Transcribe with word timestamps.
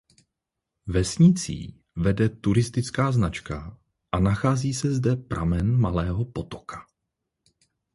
Vesnicí 0.95 1.57
vede 1.95 2.27
turistická 2.29 3.11
značka 3.11 3.77
a 4.11 4.19
nachází 4.19 4.73
se 4.73 4.91
zde 4.91 5.15
pramen 5.15 5.79
malého 5.79 6.25
potoka. 6.25 6.87